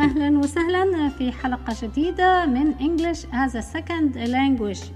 [0.00, 4.92] أهلا وسهلا في حلقة جديدة من English as a Second Language.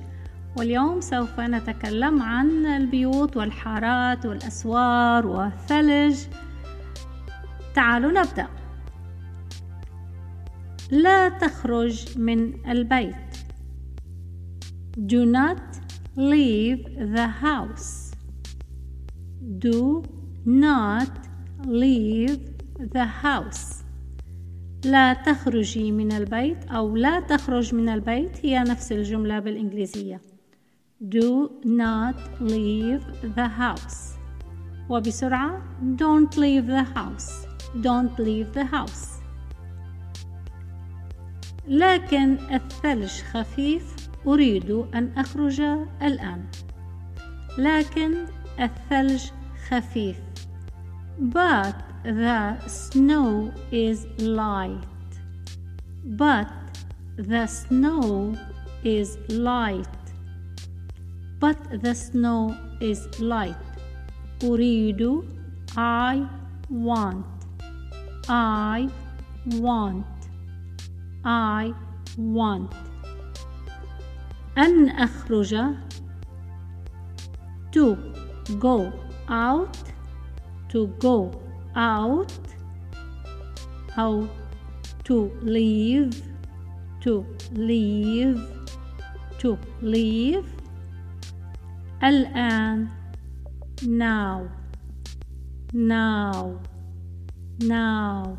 [0.56, 6.18] واليوم سوف نتكلم عن البيوت والحارات والأسوار والثلج.
[7.74, 8.48] تعالوا نبدأ.
[10.90, 13.36] لا تخرج من البيت.
[14.98, 15.62] Do not
[16.16, 16.84] leave
[17.14, 18.14] the house.
[19.58, 20.02] Do
[20.46, 21.12] not
[21.66, 22.38] leave
[22.94, 23.83] the house.
[24.84, 30.20] لا تخرجي من البيت أو لا تخرج من البيت هي نفس الجملة بالإنجليزية.
[31.02, 33.02] Do not leave
[33.36, 34.18] the house.
[34.88, 35.62] وبسرعة
[35.96, 37.46] Don't leave the house.
[37.82, 39.14] Don't leave the house.
[41.68, 43.94] لكن الثلج خفيف
[44.26, 45.60] أريد أن أخرج
[46.02, 46.44] الآن.
[47.58, 48.14] لكن
[48.60, 49.22] الثلج
[49.68, 50.16] خفيف.
[51.18, 54.81] But the snow is light
[56.03, 56.47] but
[57.17, 58.35] the snow
[58.83, 59.87] is light
[61.39, 63.55] but the snow is light
[64.43, 65.23] أريد
[65.77, 66.27] I
[66.69, 67.25] want
[68.29, 68.89] I
[69.45, 70.05] want
[71.25, 71.73] I
[72.17, 72.73] want
[74.57, 75.75] أن أخرج
[77.71, 77.97] to
[78.59, 78.91] go
[79.27, 79.77] out
[80.69, 81.31] to go
[81.75, 82.31] out
[83.99, 84.25] أو
[85.03, 86.15] to leave
[87.01, 88.39] to leave
[89.39, 90.45] to leave
[92.03, 92.87] الآن
[93.83, 94.47] now
[95.73, 96.59] now
[97.63, 98.37] now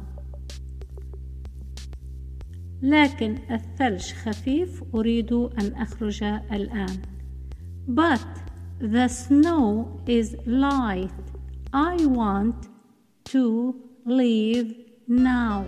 [2.83, 7.03] لكن الثلج خفيف أريد أن أخرج الآن
[7.89, 8.27] but
[8.81, 11.11] the snow is light
[11.73, 12.69] I want
[13.25, 14.75] to leave
[15.07, 15.67] now.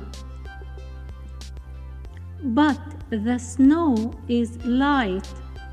[2.43, 5.27] But the snow is light.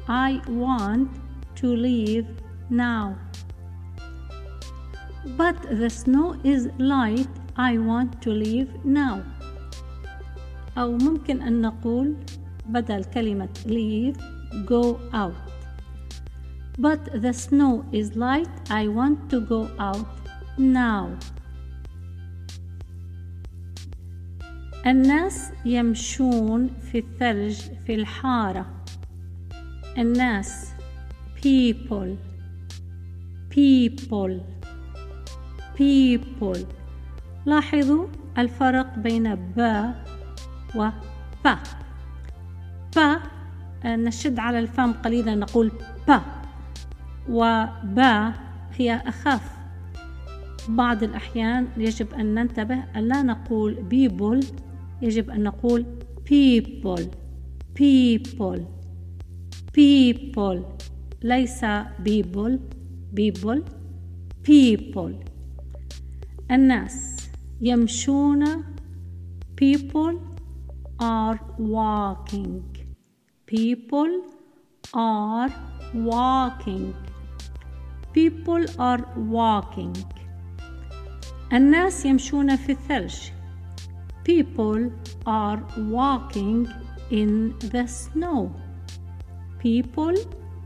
[0.08, 1.10] I want
[1.56, 2.28] to leave
[2.70, 3.18] now.
[5.38, 7.28] But the snow is light.
[7.56, 9.24] I want to leave now.
[10.78, 12.16] أو ممكن أن نقول
[12.66, 14.18] بدل كلمة leave
[14.66, 15.36] go out.
[16.78, 18.50] But the snow is light.
[18.70, 20.08] I want to go out
[20.58, 21.18] now.
[24.87, 27.57] الناس يمشون في الثلج
[27.87, 28.67] في الحارة.
[29.99, 30.73] الناس
[31.37, 32.17] people
[33.51, 34.41] people
[35.79, 36.59] people.
[37.47, 38.07] لاحظوا
[38.39, 39.95] الفرق بين با
[40.75, 40.91] و
[41.45, 41.57] با
[42.97, 43.19] با
[43.85, 45.71] نشد على الفم قليلا نقول
[46.09, 46.21] با
[47.29, 48.33] وبا
[48.79, 49.51] هي أخف.
[50.69, 54.47] بعض الأحيان يجب أن ننتبه أن لا نقول people
[55.03, 55.85] يجب أن نقول
[56.31, 57.03] people
[57.81, 58.61] people
[59.73, 60.59] people
[61.23, 61.65] ليس
[62.05, 62.59] people
[63.17, 63.61] people
[64.43, 65.13] people
[66.51, 67.29] الناس
[67.61, 68.45] يمشون
[69.57, 70.15] people
[71.01, 72.63] are walking
[73.47, 74.13] people
[74.95, 75.51] are
[75.95, 76.93] walking
[78.15, 79.93] people are walking
[81.53, 83.15] الناس يمشون في الثلج
[84.24, 84.92] People
[85.26, 86.68] are walking
[87.10, 88.54] in the snow.
[89.60, 90.16] People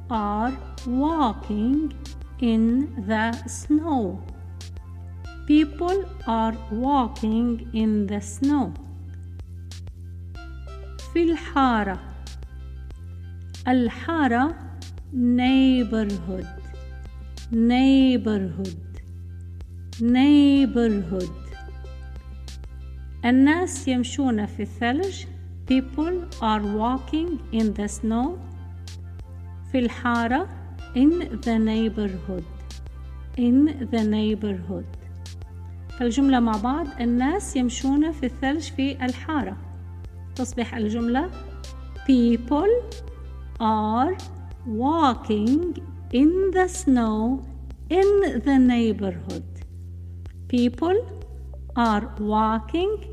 [0.09, 0.53] are
[0.85, 1.93] walking
[2.39, 4.21] in the snow.
[5.47, 8.73] People are walking in the snow.
[11.13, 11.99] في الحارة
[13.67, 14.55] الحارة
[15.13, 16.47] neighborhood
[17.51, 19.01] neighborhood
[20.01, 21.29] neighborhood
[23.24, 25.24] الناس يمشون في الثلج
[25.70, 28.38] people are walking in the snow
[29.72, 30.48] في الحارة
[30.94, 31.10] in
[31.44, 32.44] the neighborhood
[33.38, 34.98] in the neighborhood
[35.98, 39.56] فالجملة مع بعض الناس يمشون في الثلج في الحارة
[40.34, 41.30] تصبح الجملة
[42.06, 42.98] people
[43.60, 44.16] are
[44.66, 45.78] walking
[46.12, 47.42] in the snow
[47.90, 49.48] in the neighborhood
[50.48, 51.17] people
[51.77, 53.11] are walking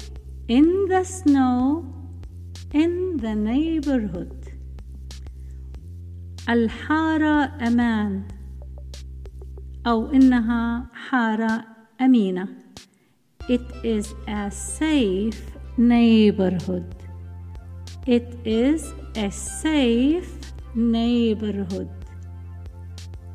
[0.48, 1.84] in the snow
[2.72, 4.36] in the neighborhood
[6.48, 8.22] الحارة أمان
[9.86, 11.64] أو إنها حارة
[12.00, 12.48] أمينة
[13.48, 15.42] It is a safe
[15.76, 16.94] neighborhood
[18.06, 20.32] It is a safe
[20.74, 21.90] neighborhood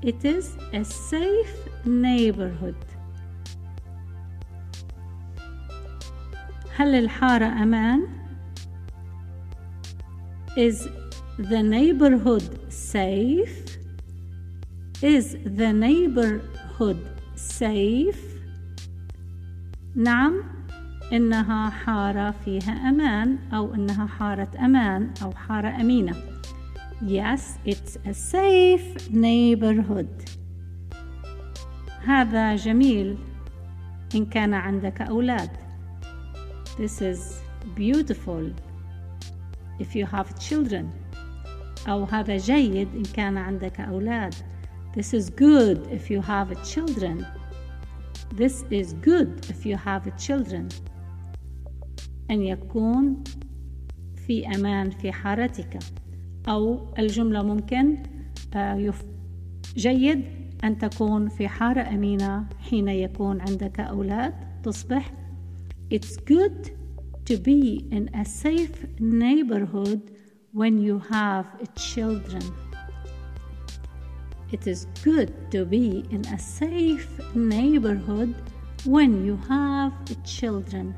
[0.01, 2.75] It is a safe neighborhood
[6.80, 8.00] هل الحارة أمان؟
[10.56, 10.88] Is
[11.38, 13.76] the neighborhood safe?
[15.02, 17.00] Is the neighborhood
[17.36, 18.24] safe?
[19.94, 20.42] نعم
[21.12, 26.14] إنها حارة فيها أمان أو إنها حارة أمان أو حارة أمينة
[27.02, 30.30] Yes, it's a safe neighborhood
[32.04, 33.18] هذا جميل
[34.14, 35.69] إن كان عندك أولاد
[36.76, 37.42] This is
[37.74, 38.50] beautiful.
[39.78, 40.92] If you have children
[41.88, 44.34] أو هذا جيد إن كان عندك أولاد
[44.96, 47.26] This is good if you have children.
[48.34, 50.68] This is good if you have children.
[52.30, 53.24] أن يكون
[54.26, 55.78] في أمان في حارتك.
[56.48, 58.02] أو الجملة ممكن
[58.54, 58.92] آه،
[59.76, 60.24] جيد
[60.64, 65.12] أن تكون في حارة أمينة حين يكون عندك أولاد تصبح
[65.89, 66.71] It's good
[67.25, 70.01] to be in a safe neighborhood
[70.51, 71.45] when you have
[71.75, 72.43] children.
[74.51, 78.35] It is good to be in a safe neighborhood
[78.85, 79.93] when you have
[80.23, 80.95] children.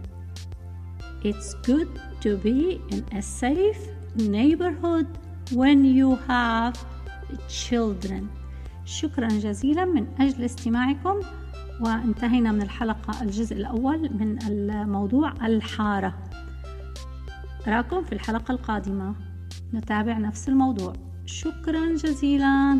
[1.23, 1.89] It's good
[2.21, 5.07] to be in a safe neighborhood
[5.51, 6.75] when you have
[7.47, 8.29] children.
[8.85, 11.19] شكرا جزيلا من أجل استماعكم
[11.80, 16.14] وانتهينا من الحلقة الجزء الأول من الموضوع الحارة.
[17.68, 19.14] أراكم في الحلقة القادمة.
[19.74, 20.92] نتابع نفس الموضوع.
[21.26, 22.78] شكرا جزيلا.